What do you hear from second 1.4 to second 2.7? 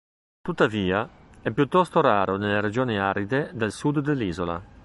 è piuttosto raro nelle